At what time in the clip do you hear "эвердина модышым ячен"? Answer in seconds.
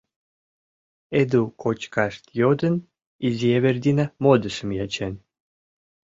3.57-5.13